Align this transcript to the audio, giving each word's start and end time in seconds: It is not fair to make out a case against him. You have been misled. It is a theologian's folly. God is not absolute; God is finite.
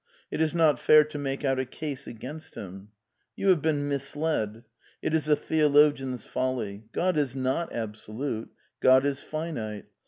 It 0.31 0.41
is 0.41 0.55
not 0.55 0.79
fair 0.79 1.03
to 1.03 1.19
make 1.19 1.45
out 1.45 1.59
a 1.59 1.65
case 1.67 2.07
against 2.07 2.55
him. 2.55 2.89
You 3.35 3.49
have 3.49 3.61
been 3.61 3.87
misled. 3.87 4.63
It 5.03 5.13
is 5.13 5.29
a 5.29 5.35
theologian's 5.35 6.25
folly. 6.25 6.85
God 6.91 7.17
is 7.17 7.35
not 7.35 7.71
absolute; 7.71 8.49
God 8.79 9.05
is 9.05 9.21
finite. 9.21 9.85